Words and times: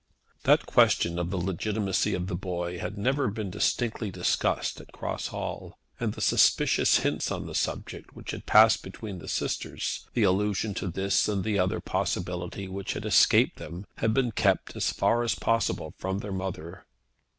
That 0.45 0.65
question 0.65 1.19
of 1.19 1.29
the 1.29 1.37
legitimacy 1.37 2.15
of 2.15 2.25
the 2.25 2.35
boy 2.35 2.79
had 2.79 2.97
never 2.97 3.29
been 3.29 3.51
distinctly 3.51 4.09
discussed 4.09 4.81
at 4.81 4.91
Cross 4.91 5.27
Hall, 5.27 5.77
and 5.99 6.15
the 6.15 6.21
suspicious 6.21 6.97
hints 7.01 7.29
on 7.31 7.45
the 7.45 7.53
subject 7.53 8.15
which 8.15 8.31
had 8.31 8.47
passed 8.47 8.81
between 8.81 9.19
the 9.19 9.27
sisters, 9.27 10.07
the 10.15 10.23
allusions 10.23 10.77
to 10.77 10.87
this 10.87 11.27
and 11.27 11.43
the 11.43 11.59
other 11.59 11.79
possibility 11.79 12.67
which 12.67 12.93
had 12.93 13.05
escaped 13.05 13.59
them, 13.59 13.85
had 13.97 14.11
been 14.11 14.31
kept 14.31 14.75
as 14.75 14.91
far 14.91 15.21
as 15.21 15.35
possible 15.35 15.93
from 15.99 16.17
their 16.17 16.31
mother. 16.33 16.87